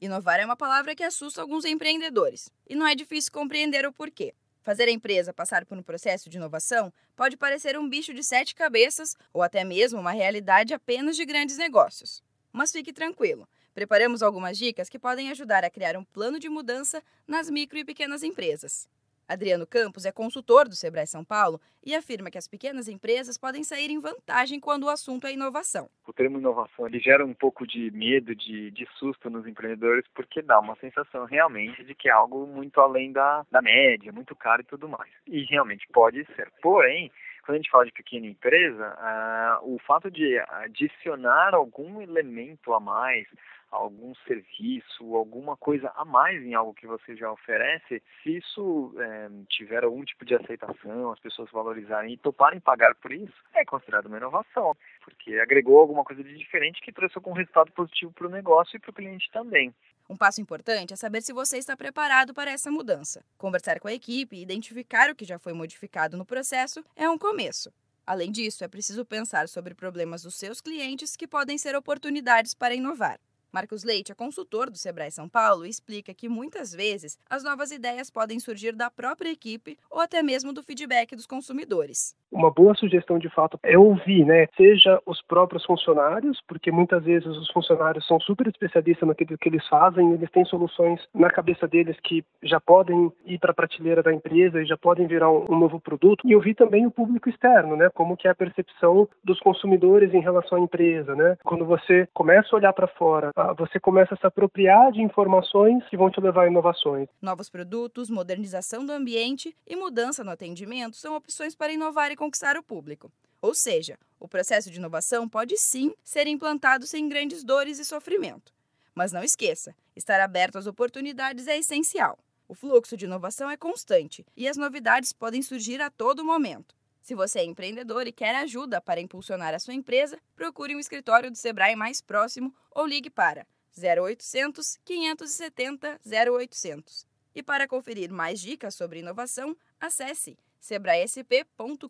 Inovar 0.00 0.38
é 0.38 0.44
uma 0.44 0.56
palavra 0.56 0.94
que 0.94 1.02
assusta 1.02 1.40
alguns 1.40 1.64
empreendedores, 1.64 2.48
e 2.68 2.76
não 2.76 2.86
é 2.86 2.94
difícil 2.94 3.32
compreender 3.32 3.84
o 3.84 3.92
porquê. 3.92 4.32
Fazer 4.62 4.84
a 4.84 4.92
empresa 4.92 5.32
passar 5.32 5.64
por 5.64 5.76
um 5.76 5.82
processo 5.82 6.30
de 6.30 6.36
inovação 6.36 6.92
pode 7.16 7.36
parecer 7.36 7.76
um 7.76 7.88
bicho 7.88 8.14
de 8.14 8.22
sete 8.22 8.54
cabeças 8.54 9.16
ou 9.32 9.42
até 9.42 9.64
mesmo 9.64 9.98
uma 9.98 10.12
realidade 10.12 10.72
apenas 10.72 11.16
de 11.16 11.24
grandes 11.24 11.56
negócios. 11.56 12.22
Mas 12.52 12.70
fique 12.70 12.92
tranquilo, 12.92 13.48
preparamos 13.74 14.22
algumas 14.22 14.56
dicas 14.56 14.88
que 14.88 15.00
podem 15.00 15.30
ajudar 15.30 15.64
a 15.64 15.70
criar 15.70 15.96
um 15.96 16.04
plano 16.04 16.38
de 16.38 16.48
mudança 16.48 17.02
nas 17.26 17.50
micro 17.50 17.76
e 17.76 17.84
pequenas 17.84 18.22
empresas. 18.22 18.88
Adriano 19.28 19.66
Campos 19.66 20.06
é 20.06 20.10
consultor 20.10 20.66
do 20.66 20.74
Sebrae 20.74 21.06
São 21.06 21.22
Paulo 21.22 21.60
e 21.84 21.94
afirma 21.94 22.30
que 22.30 22.38
as 22.38 22.48
pequenas 22.48 22.88
empresas 22.88 23.36
podem 23.36 23.62
sair 23.62 23.90
em 23.90 24.00
vantagem 24.00 24.58
quando 24.58 24.84
o 24.84 24.88
assunto 24.88 25.26
é 25.26 25.32
inovação. 25.32 25.90
O 26.06 26.12
termo 26.12 26.38
inovação 26.38 26.86
ele 26.86 26.98
gera 26.98 27.24
um 27.24 27.34
pouco 27.34 27.66
de 27.66 27.90
medo, 27.90 28.34
de, 28.34 28.70
de 28.70 28.88
susto 28.98 29.28
nos 29.28 29.46
empreendedores, 29.46 30.04
porque 30.14 30.40
dá 30.40 30.58
uma 30.58 30.76
sensação 30.76 31.26
realmente 31.26 31.84
de 31.84 31.94
que 31.94 32.08
é 32.08 32.12
algo 32.12 32.46
muito 32.46 32.80
além 32.80 33.12
da, 33.12 33.44
da 33.50 33.60
média, 33.60 34.10
muito 34.10 34.34
caro 34.34 34.62
e 34.62 34.64
tudo 34.64 34.88
mais. 34.88 35.12
E 35.26 35.44
realmente 35.44 35.86
pode 35.92 36.24
ser. 36.34 36.50
Porém, 36.62 37.12
quando 37.48 37.54
a 37.54 37.62
gente 37.62 37.70
fala 37.70 37.86
de 37.86 37.92
pequena 37.92 38.26
empresa, 38.26 38.94
uh, 39.00 39.74
o 39.74 39.78
fato 39.78 40.10
de 40.10 40.38
adicionar 40.38 41.54
algum 41.54 42.02
elemento 42.02 42.74
a 42.74 42.78
mais, 42.78 43.26
algum 43.70 44.14
serviço, 44.26 45.16
alguma 45.16 45.56
coisa 45.56 45.90
a 45.96 46.04
mais 46.04 46.42
em 46.42 46.52
algo 46.52 46.74
que 46.74 46.86
você 46.86 47.16
já 47.16 47.32
oferece, 47.32 48.02
se 48.22 48.36
isso 48.36 48.94
é, 48.98 49.30
tiver 49.48 49.82
algum 49.82 50.04
tipo 50.04 50.26
de 50.26 50.34
aceitação, 50.34 51.10
as 51.10 51.20
pessoas 51.20 51.50
valorizarem 51.50 52.12
e 52.12 52.18
toparem 52.18 52.60
pagar 52.60 52.94
por 52.96 53.12
isso, 53.12 53.32
é 53.54 53.64
considerado 53.64 54.06
uma 54.06 54.18
inovação, 54.18 54.76
porque 55.02 55.38
agregou 55.38 55.78
alguma 55.78 56.04
coisa 56.04 56.22
de 56.22 56.36
diferente 56.36 56.82
que 56.82 56.92
trouxe 56.92 57.16
algum 57.16 57.32
resultado 57.32 57.72
positivo 57.72 58.12
para 58.12 58.26
o 58.26 58.30
negócio 58.30 58.76
e 58.76 58.78
para 58.78 58.90
o 58.90 58.94
cliente 58.94 59.30
também. 59.32 59.72
Um 60.08 60.16
passo 60.16 60.40
importante 60.40 60.94
é 60.94 60.96
saber 60.96 61.22
se 61.22 61.34
você 61.34 61.58
está 61.58 61.76
preparado 61.76 62.32
para 62.32 62.50
essa 62.50 62.70
mudança. 62.70 63.22
Conversar 63.36 63.78
com 63.78 63.88
a 63.88 63.92
equipe 63.92 64.36
e 64.36 64.42
identificar 64.42 65.10
o 65.10 65.14
que 65.14 65.24
já 65.24 65.38
foi 65.38 65.52
modificado 65.52 66.16
no 66.16 66.24
processo 66.24 66.82
é 66.96 67.08
um 67.10 67.18
começo. 67.18 67.70
Além 68.06 68.32
disso, 68.32 68.64
é 68.64 68.68
preciso 68.68 69.04
pensar 69.04 69.50
sobre 69.50 69.74
problemas 69.74 70.22
dos 70.22 70.34
seus 70.34 70.62
clientes 70.62 71.14
que 71.14 71.28
podem 71.28 71.58
ser 71.58 71.76
oportunidades 71.76 72.54
para 72.54 72.74
inovar. 72.74 73.20
Marcos 73.52 73.82
Leite 73.82 74.12
é 74.12 74.14
consultor 74.14 74.68
do 74.68 74.76
Sebrae 74.76 75.10
São 75.10 75.28
Paulo 75.28 75.64
explica 75.64 76.12
que 76.12 76.28
muitas 76.28 76.72
vezes 76.72 77.18
as 77.30 77.42
novas 77.42 77.70
ideias 77.70 78.10
podem 78.10 78.38
surgir 78.38 78.72
da 78.72 78.90
própria 78.90 79.30
equipe 79.30 79.78
ou 79.90 80.00
até 80.00 80.22
mesmo 80.22 80.52
do 80.52 80.62
feedback 80.62 81.16
dos 81.16 81.26
consumidores. 81.26 82.14
Uma 82.30 82.50
boa 82.50 82.74
sugestão 82.74 83.18
de 83.18 83.30
fato 83.30 83.58
é 83.62 83.78
ouvir, 83.78 84.24
né? 84.24 84.46
Seja 84.54 85.00
os 85.06 85.22
próprios 85.22 85.64
funcionários, 85.64 86.42
porque 86.46 86.70
muitas 86.70 87.02
vezes 87.02 87.26
os 87.26 87.50
funcionários 87.50 88.06
são 88.06 88.20
super 88.20 88.46
especialistas 88.46 89.08
naquilo 89.08 89.38
que 89.38 89.48
eles 89.48 89.66
fazem, 89.66 90.12
eles 90.12 90.30
têm 90.30 90.44
soluções 90.44 91.00
na 91.14 91.30
cabeça 91.30 91.66
deles 91.66 91.96
que 92.04 92.22
já 92.42 92.60
podem 92.60 93.10
ir 93.24 93.38
para 93.38 93.52
a 93.52 93.54
prateleira 93.54 94.02
da 94.02 94.12
empresa 94.12 94.60
e 94.60 94.66
já 94.66 94.76
podem 94.76 95.06
virar 95.06 95.30
um, 95.30 95.46
um, 95.48 95.58
novo 95.58 95.80
produto. 95.80 96.20
E 96.26 96.34
ouvir 96.34 96.54
também 96.54 96.86
o 96.86 96.90
público 96.90 97.30
externo, 97.30 97.76
né? 97.76 97.88
Como 97.94 98.16
que 98.16 98.28
é 98.28 98.30
a 98.30 98.34
percepção 98.34 99.08
dos 99.24 99.40
consumidores 99.40 100.12
em 100.12 100.20
relação 100.20 100.58
à 100.58 100.60
empresa, 100.60 101.16
né? 101.16 101.38
Quando 101.42 101.64
você 101.64 102.06
começa 102.12 102.48
a 102.52 102.56
olhar 102.56 102.74
para 102.74 102.86
fora, 102.86 103.32
você 103.56 103.78
começa 103.78 104.14
a 104.14 104.16
se 104.16 104.26
apropriar 104.26 104.92
de 104.92 105.00
informações 105.00 105.84
que 105.88 105.96
vão 105.96 106.10
te 106.10 106.20
levar 106.20 106.44
a 106.44 106.46
inovações. 106.48 107.08
Novos 107.20 107.48
produtos, 107.48 108.10
modernização 108.10 108.84
do 108.84 108.92
ambiente 108.92 109.54
e 109.66 109.76
mudança 109.76 110.24
no 110.24 110.30
atendimento 110.30 110.96
são 110.96 111.16
opções 111.16 111.54
para 111.54 111.72
inovar 111.72 112.10
e 112.10 112.16
conquistar 112.16 112.56
o 112.56 112.62
público. 112.62 113.10
Ou 113.40 113.54
seja, 113.54 113.96
o 114.18 114.26
processo 114.26 114.70
de 114.70 114.78
inovação 114.78 115.28
pode 115.28 115.56
sim 115.56 115.94
ser 116.02 116.26
implantado 116.26 116.86
sem 116.86 117.08
grandes 117.08 117.44
dores 117.44 117.78
e 117.78 117.84
sofrimento. 117.84 118.52
Mas 118.94 119.12
não 119.12 119.22
esqueça, 119.22 119.74
estar 119.94 120.20
aberto 120.20 120.58
às 120.58 120.66
oportunidades 120.66 121.46
é 121.46 121.56
essencial. 121.56 122.18
O 122.48 122.54
fluxo 122.54 122.96
de 122.96 123.04
inovação 123.04 123.50
é 123.50 123.56
constante 123.56 124.24
e 124.36 124.48
as 124.48 124.56
novidades 124.56 125.12
podem 125.12 125.42
surgir 125.42 125.80
a 125.80 125.90
todo 125.90 126.24
momento. 126.24 126.74
Se 127.08 127.14
você 127.14 127.38
é 127.38 127.44
empreendedor 127.44 128.06
e 128.06 128.12
quer 128.12 128.34
ajuda 128.34 128.82
para 128.82 129.00
impulsionar 129.00 129.54
a 129.54 129.58
sua 129.58 129.72
empresa, 129.72 130.20
procure 130.36 130.76
um 130.76 130.78
escritório 130.78 131.30
do 131.30 131.38
Sebrae 131.38 131.74
mais 131.74 132.02
próximo 132.02 132.54
ou 132.70 132.84
ligue 132.84 133.08
para 133.08 133.46
0800 133.82 134.76
570 134.84 135.98
0800. 136.04 137.06
E 137.34 137.42
para 137.42 137.66
conferir 137.66 138.12
mais 138.12 138.38
dicas 138.38 138.74
sobre 138.74 138.98
inovação, 138.98 139.56
acesse 139.80 140.36
sebraesp.com.br. 140.60 141.88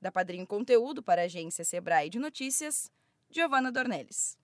Da 0.00 0.12
Padrinho 0.12 0.46
Conteúdo 0.46 1.02
para 1.02 1.22
a 1.22 1.24
agência 1.24 1.64
Sebrae 1.64 2.08
de 2.08 2.20
Notícias, 2.20 2.88
Giovana 3.28 3.72
Dornelles. 3.72 4.38